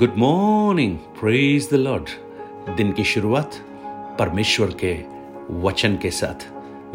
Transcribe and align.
good 0.00 0.14
morning 0.18 0.96
praise 1.20 1.68
the 1.70 1.74
Lord 1.74 2.08
दिन 2.76 2.92
की 2.92 3.04
शुरुआत 3.04 3.54
परमेश्वर 4.18 4.70
के 4.84 4.92
वचन 5.62 5.96
के 6.02 6.10
साथ 6.10 6.46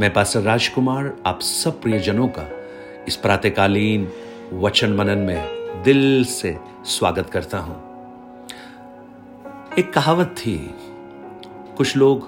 मैं 0.00 0.11
पास्टर 0.13 0.41
राजकुमार 0.41 1.11
आप 1.25 1.41
सब 1.41 1.81
प्रियजनों 1.81 2.27
का 2.37 2.45
इस 3.07 3.15
प्रातकालीन 3.15 4.07
वचन 4.53 4.93
मनन 4.93 5.19
में 5.19 5.83
दिल 5.83 6.23
से 6.25 6.55
स्वागत 6.85 7.29
करता 7.29 7.59
हूं 7.59 7.75
एक 9.77 9.93
कहावत 9.93 10.35
थी 10.37 10.57
कुछ 11.77 11.95
लोग 11.97 12.27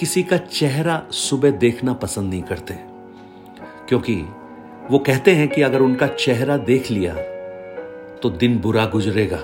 किसी 0.00 0.22
का 0.22 0.36
चेहरा 0.36 1.02
सुबह 1.20 1.50
देखना 1.58 1.92
पसंद 2.02 2.30
नहीं 2.30 2.42
करते 2.42 2.74
क्योंकि 3.88 4.20
वो 4.90 4.98
कहते 4.98 5.34
हैं 5.34 5.48
कि 5.48 5.62
अगर 5.62 5.82
उनका 5.82 6.06
चेहरा 6.06 6.56
देख 6.66 6.90
लिया 6.90 7.16
तो 8.22 8.30
दिन 8.30 8.58
बुरा 8.58 8.84
गुजरेगा 8.86 9.40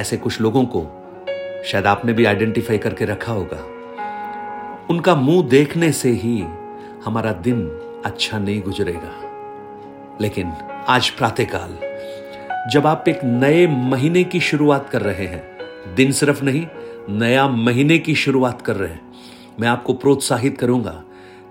ऐसे 0.00 0.16
कुछ 0.16 0.40
लोगों 0.40 0.64
को 0.66 0.80
शायद 1.64 1.86
आपने 1.86 2.12
भी 2.12 2.24
आइडेंटिफाई 2.24 2.78
करके 2.78 3.04
रखा 3.04 3.32
होगा 3.32 3.56
उनका 4.90 5.14
मुंह 5.14 5.42
देखने 5.48 5.90
से 5.92 6.10
ही 6.14 6.38
हमारा 7.04 7.32
दिन 7.42 7.62
अच्छा 8.04 8.38
नहीं 8.38 8.62
गुजरेगा 8.62 9.12
लेकिन 10.20 10.52
आज 10.88 11.10
प्रातःकाल 11.10 11.78
जब 12.72 12.86
आप 12.86 13.04
एक 13.08 13.20
नए 13.24 13.66
महीने 13.66 14.24
की 14.24 14.40
शुरुआत 14.40 14.88
कर 14.88 15.02
रहे 15.02 15.26
हैं 15.26 15.42
दिन 15.94 16.12
सिर्फ 16.12 16.42
नहीं 16.42 16.66
नया 17.10 17.46
महीने 17.48 17.98
की 17.98 18.14
शुरुआत 18.14 18.62
कर 18.62 18.76
रहे 18.76 18.90
हैं 18.90 19.06
मैं 19.60 19.68
आपको 19.68 19.92
प्रोत्साहित 19.94 20.58
करूंगा 20.58 21.02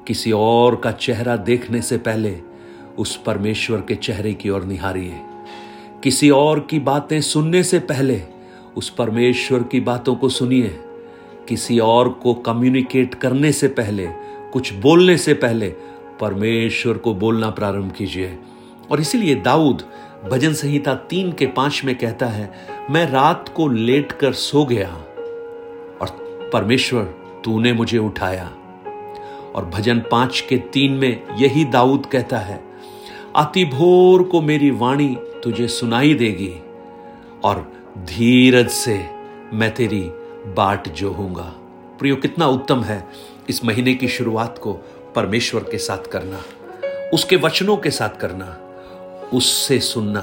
किसी 0.07 0.31
और 0.31 0.75
का 0.75 0.91
चेहरा 0.91 1.35
देखने 1.45 1.81
से 1.81 1.97
पहले 2.01 2.37
उस 2.97 3.15
परमेश्वर 3.25 3.81
के 3.87 3.95
चेहरे 3.95 4.33
की 4.33 4.49
ओर 4.49 4.63
निहारिए 4.63 5.19
किसी 6.03 6.29
और 6.29 6.59
की 6.59 6.79
बातें 6.79 7.19
सुनने 7.21 7.63
से 7.63 7.79
पहले 7.79 8.21
उस 8.77 8.89
परमेश्वर 8.89 9.63
की 9.63 9.79
बातों 9.79 10.15
को 10.15 10.29
सुनिए 10.29 10.79
किसी 11.49 11.79
और 11.79 12.09
को 12.23 12.33
कम्युनिकेट 12.33 13.13
करने 13.13 13.51
से 13.51 13.67
पहले 13.67 14.07
कुछ 14.53 14.73
बोलने 14.73 15.17
से 15.17 15.33
पहले 15.33 15.69
परमेश्वर 16.19 16.97
को 16.97 17.13
बोलना 17.13 17.49
प्रारंभ 17.49 17.91
कीजिए 17.91 18.37
और 18.91 19.01
इसीलिए 19.01 19.35
दाऊद 19.35 19.83
भजन 20.31 20.53
संहिता 20.53 20.93
तीन 21.09 21.31
के 21.31 21.45
पांच 21.47 21.81
में 21.85 21.95
कहता 21.95 22.25
है 22.25 22.51
मैं 22.91 23.05
रात 23.11 23.49
को 23.49 23.67
लेट 23.67 24.11
कर 24.11 24.33
सो 24.33 24.65
गया 24.65 24.89
और 26.01 26.15
परमेश्वर 26.53 27.03
तूने 27.45 27.73
मुझे 27.73 27.97
उठाया 27.97 28.45
और 29.55 29.65
भजन 29.73 29.99
पांच 30.11 30.39
के 30.49 30.57
तीन 30.73 30.93
में 30.93 31.37
यही 31.37 31.65
दाऊद 31.65 32.05
कहता 32.05 32.37
है 32.39 32.61
अति 33.35 33.65
भोर 33.65 34.23
को 34.23 34.41
मेरी 34.41 34.69
वाणी 34.71 35.15
तुझे 35.43 35.67
सुनाई 35.67 36.13
देगी 36.13 36.53
और 37.43 37.65
धीरज 37.97 38.69
से 38.69 38.97
मैं 39.53 39.73
तेरी 39.75 40.01
बाट 40.57 40.89
जोहूंगा 40.89 41.53
प्रियो 41.99 42.15
कितना 42.15 42.47
उत्तम 42.47 42.83
है 42.83 43.03
इस 43.49 43.63
महीने 43.65 43.93
की 43.93 44.07
शुरुआत 44.07 44.57
को 44.57 44.73
परमेश्वर 45.15 45.63
के 45.63 45.77
साथ 45.77 46.11
करना 46.11 46.41
उसके 47.13 47.35
वचनों 47.35 47.77
के 47.77 47.91
साथ 47.91 48.19
करना 48.19 48.57
उससे 49.33 49.79
सुनना 49.79 50.21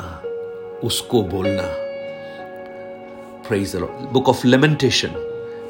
उसको 0.84 1.22
बोलना 1.22 1.62
बुक 4.12 4.28
ऑफ 4.28 4.44
लेमेंटेशन 4.44 5.14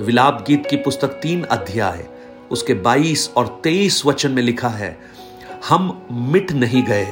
विलाप 0.00 0.44
गीत 0.46 0.66
की 0.66 0.77
पुस्तक 0.77 1.18
तीन 1.22 1.42
अध्याय 1.44 2.04
उसके 2.50 2.74
22 2.82 3.28
और 3.36 3.60
23 3.66 4.04
वचन 4.06 4.30
में 4.30 4.42
लिखा 4.42 4.68
है 4.68 4.96
हम 5.68 6.06
मिट 6.32 6.52
नहीं 6.52 6.82
गए 6.82 7.06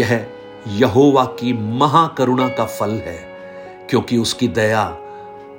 यह 0.00 0.14
यहोवा 0.66 1.24
की 1.24 1.52
महाकरुणा 1.52 2.48
का 2.48 2.64
फल 2.64 2.90
है 2.90 3.18
क्योंकि 3.90 4.16
उसकी 4.16 4.48
दया 4.48 4.82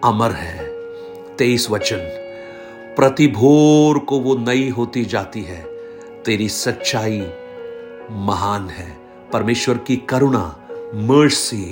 अमर 0.03 0.31
है 0.31 0.65
तेईस 1.37 1.69
वचन 1.71 1.97
प्रतिभोर 2.95 3.99
को 3.99 4.19
वो 4.19 4.35
नई 4.35 4.69
होती 4.69 5.03
जाती 5.05 5.41
है 5.41 5.61
तेरी 6.25 6.49
सच्चाई 6.49 7.19
महान 8.11 8.69
है 8.69 8.89
परमेश्वर 9.33 9.77
की 9.77 9.95
करुणा 10.09 10.43
मर्सी 11.07 11.63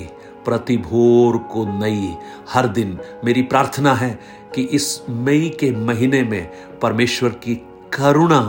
प्रतिभोर 0.44 1.36
को 1.38 1.64
नई 1.78 2.14
हर 2.48 2.66
दिन 2.68 2.98
मेरी 3.24 3.42
प्रार्थना 3.42 3.94
है 3.94 4.18
कि 4.54 4.62
इस 4.62 5.02
मई 5.10 5.48
के 5.60 5.70
महीने 5.76 6.22
में 6.22 6.50
परमेश्वर 6.82 7.30
की 7.44 7.54
करुणा 7.92 8.40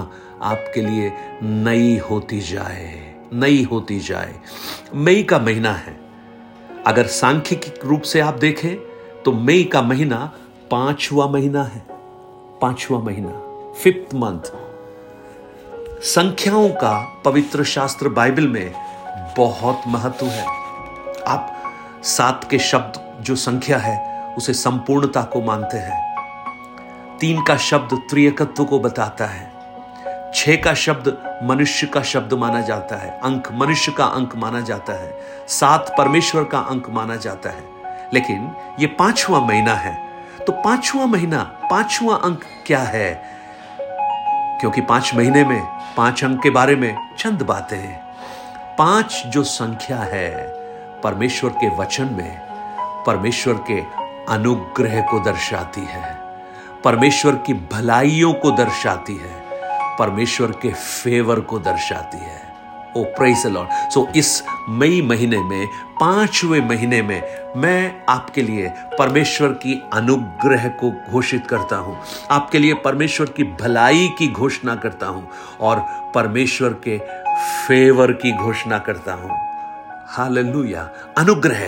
आपके 0.42 0.82
लिए 0.82 1.12
नई 1.44 1.98
होती 2.10 2.40
जाए 2.40 3.17
नई 3.34 3.64
होती 3.64 4.00
जाए 4.00 4.36
मई 4.96 5.24
का 5.24 5.40
महीना 5.40 5.72
है 5.74 6.00
अगर 6.86 7.08
सांख्यिक 7.08 7.86
रूप 7.86 8.02
से 8.02 8.20
आप 8.20 8.34
देखें 8.34 8.76
तो 9.24 9.32
मई 9.32 9.64
का 9.64 9.82
महीना 9.82 10.32
पांचवा 10.72 11.28
महीना 11.28 11.64
है 11.64 11.86
पांचवा 12.62 13.00
महीना 13.00 13.32
फिफ्थ 13.74 14.16
मंथ 14.16 14.52
संख्याओं 16.06 16.70
का 16.70 17.22
पवित्र 17.26 17.64
शास्त्र 17.64 18.10
बाइबल 18.10 18.48
में 18.48 18.72
बहुत 19.38 19.82
महत्व 19.88 20.26
है 20.26 20.46
आप 21.28 21.54
सात 22.04 22.48
के 22.52 22.60
शब्द 22.60 23.00
जो 23.22 23.36
संख्या 23.36 23.78
है 23.78 23.98
उसे 24.36 24.54
संपूर्णता 24.54 25.22
को 25.24 25.42
मानते 25.42 25.78
हैं 25.78 26.06
तीन 27.20 27.42
का 27.42 27.58
शब्द 27.58 27.98
त्रियकत्व 28.10 28.64
को 28.64 28.80
बताता 28.80 29.26
है 29.26 29.57
छे 30.34 30.56
का 30.58 30.74
शब्द 30.74 31.18
मनुष्य 31.44 31.88
का 31.88 32.02
शब्द 32.04 32.34
माना 32.34 32.62
जाता 32.62 32.96
है 32.96 33.10
अंक 33.24 33.48
मनुष्य 33.52 33.92
का 33.92 34.06
अंक 34.06 34.36
माना 34.36 34.60
जाता 34.62 34.94
है 34.94 35.14
सात 35.50 35.94
परमेश्वर 35.98 36.44
का 36.44 36.60
अंक 36.70 36.90
माना 36.90 37.16
जाता 37.16 37.50
है 37.50 37.64
लेकिन 38.14 38.50
ये 38.80 38.88
पांचवा 39.00 39.40
महीना 39.40 39.74
है 39.76 39.96
तो 40.48 40.54
पांचवा 40.54 41.06
महीना 41.06 41.44
पांचवा 41.72 42.16
अंक 42.16 42.44
क्या 42.68 42.80
है 42.80 43.14
क्योंकि 44.62 44.82
पांच 44.82 45.14
महीने 45.16 45.44
में 45.44 45.62
पांच 45.98 46.24
अंक 46.24 46.42
के 46.44 46.50
बारे 46.50 46.76
में 46.76 46.94
चंद 47.20 47.42
बातें 47.42 47.78
हैं 47.78 48.08
पांच 48.78 49.22
जो 49.28 49.44
संख्या 49.44 49.98
है 50.04 50.30
परमेश्वर 51.04 51.50
के 51.52 51.70
वचन 51.78 52.14
में 52.14 52.38
परमेश्वर 53.06 53.64
के 53.72 53.80
अनुग्रह 54.34 55.02
को 55.02 55.20
दर्शाती 55.20 55.82
है 55.82 56.16
परमेश्वर 56.84 57.36
की 57.46 57.54
भलाइयों 57.72 58.34
को 58.34 58.52
दर्शाती 58.52 59.16
है 59.16 59.47
परमेश्वर 60.00 60.52
के 60.62 60.72
फेवर 60.74 61.40
को 61.42 61.60
दर्शाती 61.60 62.18
है 62.18 62.46
ओ 62.98 63.04
प्रेस 63.18 63.46
लॉर्ड 63.46 63.92
सो 63.94 64.08
इस 64.16 64.44
मई 64.70 65.02
महीने 65.02 65.40
में 65.40 65.66
पांचवें 66.00 66.60
महीने 66.68 67.02
में 67.02 67.22
मैं 67.58 68.06
आपके 68.10 68.42
लिए 68.42 68.70
परमेश्वर 69.00 69.54
की 69.64 69.82
अनुग्रह 69.94 70.68
को 70.80 70.92
घोषित 71.12 71.48
करता 71.48 71.78
हूं 71.78 71.96
आपके 72.32 72.60
लिए 72.60 72.74
परमेश्वर 72.86 73.30
की 73.38 73.44
भलाई 73.62 74.08
की 74.18 74.28
घोषणा 74.28 74.76
करता 74.76 75.08
हूं 75.08 75.24
और 75.68 75.86
परमेश्वर 76.16 76.80
के 76.84 76.98
फेवर 77.68 78.12
की 78.14 78.32
घोषणा 78.38 78.78
करता 78.80 79.14
हूं 79.14 79.46
हालेलुया 80.10 80.90
अनुग्रह 81.18 81.64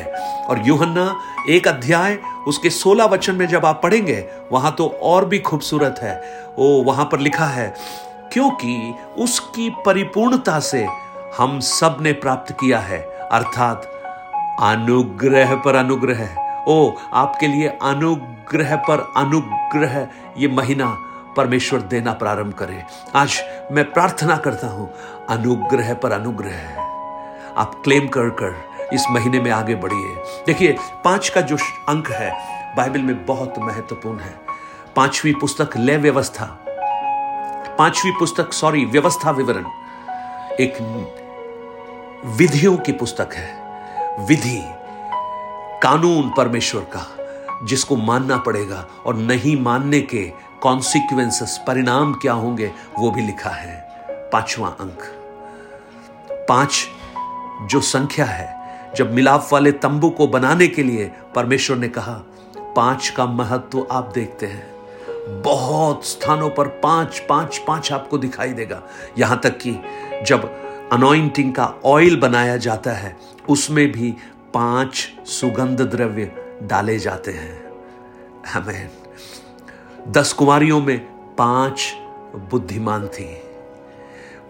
और 0.50 0.68
यूहन्ना 0.68 1.14
एक 1.50 1.68
अध्याय 1.68 2.18
उसके 2.48 2.70
सोलह 2.70 3.06
वचन 3.06 3.36
में 3.36 3.48
जब 3.48 3.66
आप 3.66 3.80
पढ़ेंगे 3.84 4.24
वहां 4.52 4.72
तो 4.72 4.88
और 5.04 5.26
भी 5.26 5.40
खूबसूरत 5.40 6.00
है 6.02 6.22
ओ 6.58 6.80
oh, 6.80 6.86
वहां 6.86 7.06
पर 7.06 7.20
लिखा 7.20 7.46
है 7.48 7.74
क्योंकि 8.34 8.94
उसकी 9.18 9.70
परिपूर्णता 9.86 10.60
से 10.62 10.86
हम 11.38 11.60
सब 11.62 11.98
ने 12.02 12.14
प्राप्त 12.16 12.52
किया 12.60 12.80
है 12.80 13.00
अर्थात 13.32 13.90
अनुग्रह 14.64 15.56
पर 15.56 15.76
अनुग्रह 15.76 16.26
ओ 16.68 16.78
आपके 17.14 17.48
लिए 17.48 17.68
अनुग्रह 17.84 18.76
पर 18.88 19.12
अनुग्रह 19.18 20.08
ये 20.38 20.48
महीना 20.48 20.96
परमेश्वर 21.38 21.82
देना 21.90 22.14
प्रारंभ 22.14 22.54
करे 22.54 22.84
आज 23.16 23.40
मैं 23.72 23.86
प्रार्थना 23.94 24.38
करता 24.38 24.68
हूं 24.68 24.88
अनुग्रह 25.36 25.94
पर 25.94 26.12
अनुग्रह 26.12 26.80
आप 27.58 27.82
क्लेम 27.84 28.08
कर 28.08 28.30
कर 28.42 28.56
इस 28.94 29.06
महीने 29.12 29.40
में 29.42 29.52
आगे 29.52 29.76
बढ़िए 29.76 30.16
देखिए 30.46 30.76
पांच 31.04 31.30
का 31.30 31.42
जो 31.42 31.58
अंक 31.90 32.08
है 32.12 32.32
बाइबल 32.78 33.02
में 33.02 33.26
बहुत 33.26 33.60
महत्वपूर्ण 33.60 34.20
है 34.20 34.38
पांचवी 34.96 35.34
पुस्तक 35.34 35.78
लय 35.78 35.98
व्यवस्था 35.98 36.46
पांचवी 37.80 38.12
पुस्तक 38.12 38.54
सॉरी 38.54 38.84
व्यवस्था 38.86 39.32
विवरण 39.32 39.66
एक 40.60 40.78
विधियों 42.38 42.76
की 42.78 42.92
पुस्तक 42.92 43.34
है 43.34 44.26
विधि 44.26 44.60
कानून 45.84 46.30
परमेश्वर 46.38 46.82
का 46.96 47.06
जिसको 47.64 47.96
मानना 47.96 48.38
पड़ेगा 48.38 48.84
और 49.06 49.16
नहीं 49.18 49.56
मानने 49.62 50.02
के 50.04 50.24
कॉन्सिक्वेंसेस 50.62 51.58
परिणाम 51.68 52.14
क्या 52.14 52.34
होंगे 52.34 52.72
वो 53.00 53.12
भी 53.12 53.22
लिखा 53.22 53.50
है 53.50 53.76
पांचवा 54.34 54.70
अंक 54.80 55.04
पांच 56.50 56.86
जो 57.72 57.82
संख्या 57.82 58.26
है 58.26 58.94
जब 58.98 59.14
मिलाप 59.14 59.48
वाले 59.52 59.72
तंबू 59.78 60.10
को 60.10 60.28
बनाने 60.28 60.68
के 60.68 60.84
लिए 60.84 61.12
परमेश्वर 61.36 61.78
ने 61.78 61.90
कहा 61.90 62.22
पांच 62.76 63.10
का 63.10 63.26
महत्व 63.26 63.86
आप 63.92 64.12
देखते 64.16 64.46
हैं 64.48 64.79
बहुत 65.30 66.06
स्थानों 66.08 66.50
पर 66.50 66.68
पांच 66.68 67.20
पांच 67.20 67.58
पांच 67.68 67.92
आपको 67.92 68.18
दिखाई 68.18 68.54
देगा 68.54 68.82
यहां 69.18 69.38
तक 69.38 69.58
कि 69.58 69.72
जब 70.28 70.50
अनोइंटिंग 70.94 71.54
का 71.54 71.74
ऑयल 71.86 72.20
बनाया 72.20 72.58
जाता 72.58 72.92
है 72.92 73.16
उसमें 73.50 73.92
भी 73.92 74.12
पांच 74.54 75.10
सुगंध 75.28 75.82
द्रव्य 75.82 76.32
डाले 76.64 77.00
जाते 77.00 77.32
हैं 77.32 77.72
हमें 78.54 78.90
दस 80.08 80.34
कुमारियों 80.34 80.82
में 80.82 80.98
पांच 81.36 81.94
बुद्धिमान 82.52 83.08
थी 83.08 83.26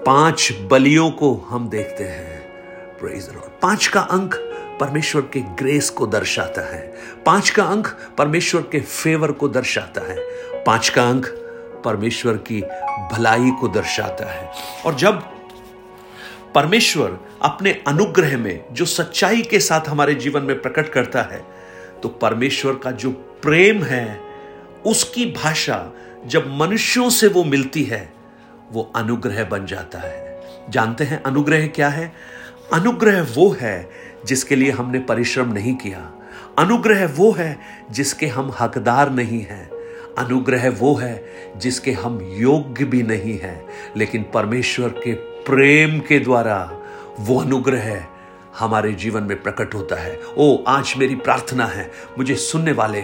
पांच 0.05 0.51
बलियों 0.71 1.11
को 1.11 1.33
हम 1.49 1.69
देखते 1.69 2.03
हैं 2.03 2.39
पांच 3.61 3.87
का 3.87 4.01
अंक 4.01 4.35
परमेश्वर 4.79 5.21
के 5.33 5.39
ग्रेस 5.59 5.89
को 5.89 6.07
दर्शाता 6.07 6.61
है 6.61 6.81
पांच 7.25 7.49
का 7.49 7.63
अंक 7.63 7.87
परमेश्वर 8.17 8.61
के 8.61 8.79
फेवर 8.79 9.31
को 9.31 9.47
दर्शाता 9.49 10.01
है 10.01 10.15
पांच 10.65 10.89
का 10.89 11.09
अंक 11.09 11.25
परमेश्वर 11.85 12.37
की 12.47 12.61
भलाई 13.11 13.51
को 13.59 13.67
दर्शाता 13.67 14.31
है 14.31 14.49
और 14.85 14.95
जब 14.95 15.21
परमेश्वर 16.55 17.19
अपने 17.41 17.71
अनुग्रह 17.87 18.37
में 18.37 18.63
जो 18.71 18.85
सच्चाई 18.85 19.41
के 19.41 19.59
साथ 19.59 19.87
हमारे 19.87 20.13
जीवन 20.15 20.43
में 20.43 20.59
प्रकट 20.61 20.89
करता 20.89 21.21
है 21.21 21.41
तो 22.03 22.09
परमेश्वर 22.21 22.75
का 22.75 22.91
जो 22.93 23.11
प्रेम 23.41 23.83
है 23.83 24.19
उसकी 24.85 25.25
भाषा 25.31 25.85
जब 26.25 26.47
मनुष्यों 26.51 27.09
से 27.09 27.27
वो 27.27 27.43
मिलती 27.43 27.83
है 27.83 28.01
वो 28.71 28.91
अनुग्रह 28.95 29.43
बन 29.43 29.65
जाता 29.65 29.99
है 29.99 30.27
जानते 30.69 31.03
हैं 31.03 31.21
अनुग्रह 31.23 31.67
क्या 31.67 31.89
है 31.89 32.11
अनुग्रह 32.73 33.21
वो 33.35 33.49
है 33.61 33.77
जिसके 34.27 34.55
लिए 34.55 34.71
हमने 34.71 34.99
परिश्रम 35.09 35.53
नहीं 35.53 35.75
किया 35.75 36.09
अनुग्रह 36.59 37.05
वो 37.17 37.31
है 37.31 37.57
जिसके 37.91 38.27
हम 38.27 38.51
हकदार 38.59 39.11
नहीं 39.11 39.41
हैं 39.41 39.69
अनुग्रह 40.17 40.69
वो 40.69 40.93
है 40.95 41.15
जिसके 41.57 41.91
हम 41.91 42.19
योग्य 42.37 42.85
भी 42.85 43.01
नहीं 43.03 43.37
हैं 43.39 43.61
लेकिन 43.97 44.23
परमेश्वर 44.33 44.89
के 45.03 45.13
प्रेम 45.49 45.99
के 45.99 46.19
द्वारा 46.19 46.59
वो 47.19 47.39
अनुग्रह 47.41 48.05
हमारे 48.59 48.91
जीवन 48.93 49.23
में 49.23 49.41
प्रकट 49.41 49.75
होता 49.75 49.95
है 49.95 50.19
ओ 50.37 50.55
आज 50.67 50.93
मेरी 50.97 51.15
प्रार्थना 51.15 51.65
है 51.65 51.89
मुझे 52.17 52.35
सुनने 52.35 52.71
वाले 52.71 53.04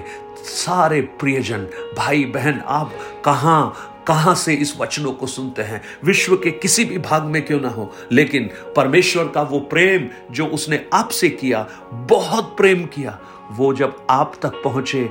सारे 0.46 1.02
प्रियजन 1.20 1.68
भाई 1.98 2.26
बहन 2.26 2.62
आप 2.68 2.92
कहाँ 3.26 3.62
कहां 4.08 4.36
से 4.36 4.54
इस 4.56 4.76
वचनों 4.80 5.12
को 5.14 5.28
सुनते 5.28 5.62
हैं 5.62 5.82
विश्व 6.06 6.36
के 6.36 6.52
किसी 6.52 6.86
भी 6.86 6.98
भाग 7.02 7.24
में 7.26 7.42
क्यों 7.46 7.60
ना 7.62 7.70
हो 7.70 7.92
लेकिन 8.12 8.50
परमेश्वर 8.76 9.28
का 9.28 9.42
वो 9.44 9.60
प्रेम 9.72 10.08
जो 10.32 10.46
उसने 10.50 10.86
आपसे 10.94 11.30
किया 11.32 11.68
बहुत 12.10 12.56
प्रेम 12.58 12.86
किया 12.86 13.20
वो 13.52 13.74
जब 13.74 14.06
आप 14.10 14.34
तक 14.42 14.62
पहुंचे 14.64 15.10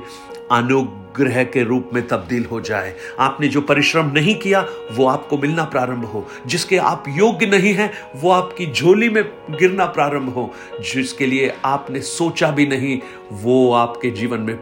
अनुग्रह 0.51 1.43
के 1.43 1.63
रूप 1.63 1.89
में 1.93 2.07
तब्दील 2.07 2.45
हो 2.45 2.59
जाए 2.61 2.93
आपने 3.19 3.47
जो 3.47 3.61
परिश्रम 3.61 4.11
नहीं 4.11 4.35
किया 4.35 4.61
वो 4.91 5.07
आपको 5.07 5.37
मिलना 5.37 5.63
प्रारंभ 5.65 6.05
हो 6.05 6.25
जिसके 6.47 6.77
आप 6.77 7.03
योग्य 7.07 7.45
नहीं 7.45 7.73
हैं 7.73 7.91
वो 8.15 8.31
आपकी 8.31 8.71
झोली 8.71 9.09
में 9.09 9.23
गिरना 9.51 9.85
प्रारंभ 9.85 10.33
हो 10.33 10.51
जिसके 10.93 11.25
लिए 11.25 11.53
आपने 11.65 12.01
सोचा 12.01 12.51
भी 12.51 12.67
नहीं 12.67 12.99
वो 13.43 13.71
आपके 13.73 14.11
जीवन 14.11 14.41
में 14.41 14.55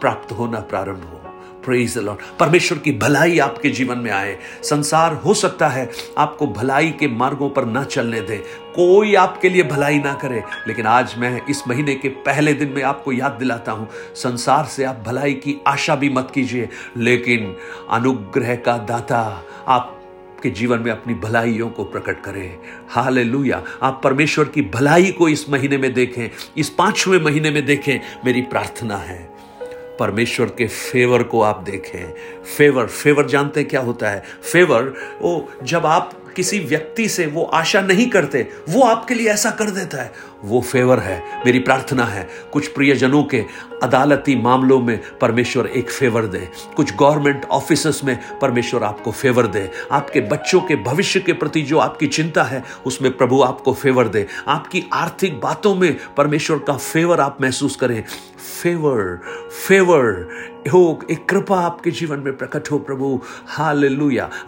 प्राप्त 0.00 0.32
होना 0.32 0.60
प्रारंभ 0.60 1.04
हो 1.04 1.29
प्रेज 1.64 1.96
लॉर्ड 1.98 2.20
परमेश्वर 2.38 2.78
की 2.78 2.92
भलाई 2.98 3.38
आपके 3.38 3.70
जीवन 3.70 3.98
में 3.98 4.10
आए 4.10 4.36
संसार 4.64 5.14
हो 5.24 5.34
सकता 5.34 5.68
है 5.68 5.88
आपको 6.18 6.46
भलाई 6.52 6.90
के 6.90 7.08
मार्गों 7.14 7.50
पर 7.50 7.64
ना 7.66 7.84
चलने 7.84 8.20
दे 8.20 8.36
कोई 8.76 9.14
आपके 9.14 9.48
लिए 9.48 9.62
भलाई 9.62 9.98
ना 9.98 10.12
करे 10.14 10.42
लेकिन 10.68 10.86
आज 10.86 11.14
मैं 11.18 11.40
इस 11.46 11.62
महीने 11.68 11.94
के 11.94 12.08
पहले 12.26 12.54
दिन 12.54 12.68
में 12.68 12.82
आपको 12.84 13.12
याद 13.12 13.36
दिलाता 13.38 13.72
हूं 13.72 13.86
संसार 14.16 14.64
से 14.66 14.84
आप 14.84 15.02
भलाई 15.06 15.34
की 15.36 15.60
आशा 15.66 15.96
भी 15.96 16.10
मत 16.10 16.30
कीजिए 16.34 16.68
लेकिन 16.98 17.54
अनुग्रह 17.90 18.54
का 18.56 18.76
दाता 18.86 19.22
आप 19.68 19.96
आपके 20.32 20.50
जीवन 20.50 20.78
में 20.78 20.90
अपनी 20.90 21.14
भलाइयों 21.14 21.68
को 21.68 21.84
प्रकट 21.84 22.22
करें 22.24 22.58
हाल 22.90 23.18
आप 23.82 24.00
परमेश्वर 24.04 24.44
की 24.44 24.62
भलाई 24.70 25.10
को 25.10 25.28
इस 25.28 25.44
महीने 25.50 25.78
में 25.78 25.92
देखें 25.94 26.28
इस 26.56 26.68
पांचवें 26.68 27.20
महीने 27.20 27.50
में 27.50 27.64
देखें 27.66 27.98
मेरी 28.24 28.42
प्रार्थना 28.44 28.96
है 28.96 29.18
परमेश्वर 30.00 30.54
के 30.58 30.66
फेवर 30.66 31.22
को 31.22 31.42
आप 31.42 31.62
देखें 31.62 32.12
फेवर 32.56 32.86
फेवर 32.86 33.26
जानते 33.26 33.64
क्या 33.64 33.80
होता 33.80 34.10
है 34.10 34.22
फेवर 34.52 34.92
वो 35.22 35.32
जब 35.64 35.86
आप 35.86 36.16
किसी 36.36 36.58
व्यक्ति 36.64 37.08
से 37.08 37.26
वो 37.26 37.44
आशा 37.54 37.80
नहीं 37.80 38.08
करते 38.10 38.46
वो 38.68 38.82
आपके 38.82 39.14
लिए 39.14 39.30
ऐसा 39.30 39.50
कर 39.50 39.70
देता 39.70 40.02
है 40.02 40.12
वो 40.44 40.60
फेवर 40.60 40.98
है 40.98 41.18
मेरी 41.46 41.58
प्रार्थना 41.58 42.04
है 42.04 42.28
कुछ 42.52 42.68
प्रियजनों 42.68 43.22
के 43.24 43.44
अदालती 43.82 44.36
मामलों 44.36 44.80
में 44.80 44.98
परमेश्वर 45.20 45.66
एक 45.66 45.90
फेवर 45.90 46.26
दे 46.26 46.48
कुछ 46.76 46.94
गवर्नमेंट 46.94 47.44
ऑफिस 47.50 48.04
में 48.04 48.16
परमेश्वर 48.40 48.82
आपको 48.82 49.10
फेवर 49.12 49.46
दे 49.46 49.68
आपके 49.92 50.20
बच्चों 50.28 50.60
के 50.60 50.76
भविष्य 50.82 51.20
के 51.20 51.32
प्रति 51.32 51.62
जो 51.62 51.78
आपकी 51.78 52.06
चिंता 52.08 52.42
है 52.42 52.62
उसमें 52.86 53.16
प्रभु 53.16 53.42
आपको 53.42 53.72
फेवर 53.74 54.08
दे 54.08 54.26
आपकी 54.48 54.84
आर्थिक 54.92 55.40
बातों 55.40 55.74
में 55.74 55.94
परमेश्वर 56.16 56.58
का 56.58 56.76
फेवर 56.76 57.20
आप 57.20 57.38
महसूस 57.42 57.76
करें 57.76 58.02
फेवर 58.62 59.18
फेवर 59.66 60.28
हो 60.72 60.80
एक 61.10 61.28
कृपा 61.28 61.58
आपके 61.60 61.90
जीवन 61.90 62.18
में 62.18 62.36
प्रकट 62.36 62.70
हो 62.70 62.78
प्रभु 62.78 63.20
हाल 63.48 63.84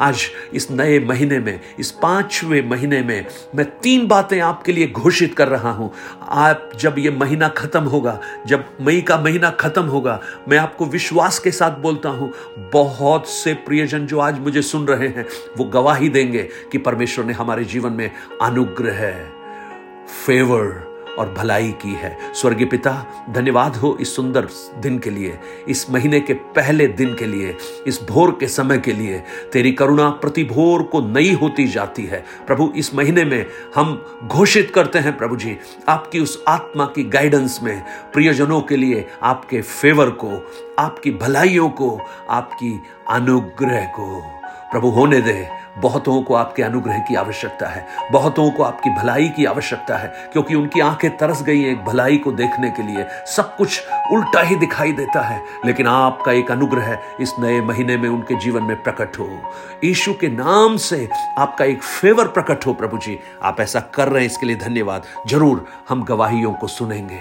आज 0.01 0.25
इस 0.55 0.71
नए 0.71 0.99
महीने 1.01 1.39
में 1.39 1.61
इस 1.79 1.91
पांचवें 1.93 2.63
महीने 2.69 3.03
में 3.03 3.25
मैं 3.55 3.67
तीन 3.81 4.07
बातें 4.07 4.39
आपके 4.41 4.73
लिए 4.73 4.87
घोषित 4.87 5.35
कर 5.35 5.49
रहा 5.49 5.71
हूं 5.71 5.82
हूं 5.83 5.89
आप 6.43 6.71
जब 6.81 6.99
ये 6.99 7.11
महीना 7.17 7.49
खत्म 7.57 7.83
होगा 7.87 8.19
जब 8.47 8.65
मई 8.81 9.01
का 9.03 9.19
महीना 9.21 9.51
खत्म 9.61 9.85
होगा 9.87 10.21
मैं 10.49 10.59
आपको 10.59 10.87
विश्वास 10.87 11.39
के 11.39 11.51
साथ 11.51 11.79
बोलता 11.81 12.09
हूं 12.11 12.29
बहुत 12.73 13.29
से 13.29 13.55
प्रियजन 13.67 14.07
जो 14.07 14.19
आज 14.21 14.39
मुझे 14.39 14.63
सुन 14.63 14.87
रहे 14.87 15.09
हैं 15.09 15.27
वो 15.59 15.65
गवाही 15.75 16.09
देंगे 16.09 16.49
कि 16.73 16.79
परमेश्वर 16.81 17.25
ने 17.25 17.33
हमारे 17.33 17.65
जीवन 17.65 17.93
में 17.93 18.11
अनुग्रह 18.43 19.13
फेवर 20.27 20.92
और 21.19 21.33
भलाई 21.33 21.71
की 21.83 21.93
है 21.95 22.17
स्वर्गीय 22.35 22.67
पिता 22.67 22.93
धन्यवाद 23.31 23.77
हो 23.77 23.97
इस 24.01 24.15
सुंदर 24.17 24.49
दिन 24.81 24.99
के 24.99 25.11
लिए 25.11 25.39
इस 25.69 25.87
महीने 25.91 26.21
के 26.21 26.35
पहले 26.57 26.87
दिन 26.93 27.15
के 27.15 27.27
लिए 27.27 27.57
इस 27.87 28.01
भोर 28.03 28.37
के 28.41 28.49
समय 28.49 28.79
के 28.79 28.93
लिए 28.93 29.23
तेरी 29.53 29.73
करुणा 29.73 30.09
प्रति 30.21 30.45
भोर 30.45 30.83
को 30.83 31.01
नई 31.09 31.33
होती 31.33 31.67
जाती 31.69 32.05
है 32.05 32.25
प्रभु 32.47 32.71
इस 32.77 32.95
महीने 32.95 33.25
में 33.25 33.45
हम 33.75 33.95
घोषित 34.25 34.73
करते 34.75 34.99
हैं 34.99 35.17
प्रभु 35.17 35.37
जी 35.37 35.57
आपकी 35.89 36.21
उस 36.21 36.43
आत्मा 36.49 36.85
की 36.87 37.05
गाइडेंस 37.11 37.59
में 37.63 37.79
प्रियजनों 38.13 38.61
के 38.63 38.77
लिए 38.77 39.07
आपके 39.23 39.61
फेवर 39.63 40.11
को 40.23 40.31
आपकी 40.79 41.11
भलाइयों 41.17 41.69
को 41.71 41.99
आपकी 42.31 42.79
अनुग्रह 43.11 43.85
को 43.97 44.21
प्रभु 44.73 44.89
होने 44.91 45.21
दे 45.21 45.62
बहुतों 45.77 46.21
को 46.23 46.35
आपके 46.35 46.63
अनुग्रह 46.63 46.99
की 46.99 47.15
आवश्यकता 47.15 47.69
है 47.69 47.87
बहुतों 48.13 48.51
को 48.51 48.63
आपकी 48.63 48.91
भलाई 48.91 49.29
की 49.29 49.45
आवश्यकता 49.45 49.97
है 49.97 50.09
क्योंकि 50.33 50.55
उनकी 50.55 50.81
आंखें 50.81 51.17
तरस 51.17 51.43
गई 51.43 51.61
हैं 51.63 51.71
एक 51.71 51.85
भलाई 51.85 52.17
को 52.17 52.33
देखने 52.33 52.71
के 52.71 52.83
लिए 52.83 53.07
सब 53.27 53.57
कुछ 53.57 53.81
उल्टा 54.13 54.43
ही 54.43 54.57
दिखाई 54.57 54.93
देता 54.93 55.21
है 55.21 55.41
लेकिन 55.67 55.87
आपका 55.87 56.33
एक 56.33 56.51
अनुग्रह 56.51 56.99
इस 57.21 57.35
नए 57.41 57.61
महीने 57.63 57.97
में 57.97 58.09
उनके 58.09 58.35
जीवन 58.35 58.63
में 58.63 58.77
प्रकट 58.83 59.19
हो 59.19 59.29
ईशु 59.85 60.13
के 60.15 60.29
नाम 60.29 60.77
से 60.83 61.09
आपका 61.39 61.65
एक 61.65 61.83
फेवर 61.83 62.29
प्रकट 62.29 62.67
हो 62.67 62.73
प्रभु 62.75 62.99
जी 62.99 63.19
आप 63.43 63.61
ऐसा 63.61 63.81
कर 63.95 64.09
रहे 64.09 64.23
हैं 64.23 64.31
इसके 64.31 64.47
लिए 64.47 64.57
धन्यवाद 64.59 65.07
जरूर 65.27 65.67
हम 65.89 66.05
गवाहियों 66.05 66.53
को 66.53 66.67
सुनेंगे 66.69 67.21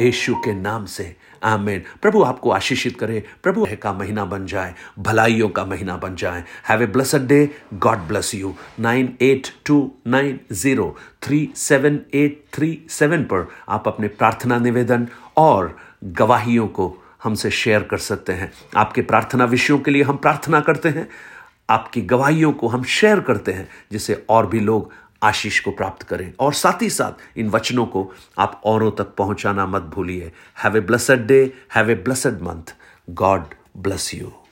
यीशु 0.00 0.34
के 0.44 0.52
नाम 0.54 0.84
से 0.86 1.14
आमेन 1.44 1.82
प्रभु 2.02 2.22
आपको 2.22 2.50
आशीषित 2.50 2.98
करे 3.00 3.22
प्रभु 3.42 3.66
का 3.82 3.92
महीना 3.92 4.24
बन 4.24 4.46
जाए 4.46 4.74
भलाइयों 4.98 5.48
का 5.48 5.64
महीना 5.64 5.96
बन 5.96 6.14
जाए 6.16 6.44
have 6.68 6.82
a 6.82 6.86
blessed 6.86 7.26
day 7.28 7.48
God 7.78 8.06
bless 8.08 8.34
you 8.34 8.54
nine 8.80 9.16
eight 9.22 9.48
two 9.66 9.78
nine 10.06 10.38
zero 10.54 10.94
three 11.22 11.48
seven 11.56 12.00
eight 12.14 12.42
three 12.54 12.78
seven 12.90 13.24
पर 13.24 13.46
आप 13.68 13.88
अपने 13.88 14.08
प्रार्थना 14.14 14.58
निवेदन 14.58 15.08
और 15.36 15.76
गवाहियों 16.04 16.66
को 16.68 16.94
हमसे 17.24 17.50
शेयर 17.52 17.82
कर 17.90 17.98
सकते 17.98 18.32
हैं 18.32 18.52
आपके 18.76 19.02
प्रार्थना 19.02 19.44
विषयों 19.44 19.78
के 19.78 19.90
लिए 19.90 20.02
हम 20.02 20.16
प्रार्थना 20.16 20.60
करते 20.60 20.88
हैं 20.88 21.08
आपकी 21.70 22.00
गवाहियों 22.02 22.52
को 22.52 22.68
हम 22.68 22.82
शेयर 22.90 23.20
करते 23.20 23.52
हैं 23.52 23.68
जिससे 23.92 24.24
और 24.30 24.46
भी 24.46 24.60
लोग 24.60 24.92
आशीष 25.22 25.60
को 25.60 25.70
प्राप्त 25.70 26.02
करें 26.08 26.32
और 26.40 26.54
साथ 26.54 26.82
ही 26.82 26.90
साथ 26.90 27.38
इन 27.38 27.50
वचनों 27.50 27.86
को 27.86 28.10
आप 28.38 28.60
औरों 28.66 28.90
तक 28.98 29.14
पहुंचाना 29.18 29.66
मत 29.66 29.90
भूलिए 29.94 30.32
have 30.64 30.76
a 30.76 30.80
blessed 30.80 31.26
day 31.26 31.42
have 31.74 31.90
a 31.90 31.94
blessed 31.94 32.42
month 32.42 32.74
God 33.22 33.54
bless 33.76 34.14
you 34.14 34.32